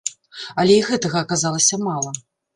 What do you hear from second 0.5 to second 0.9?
Але і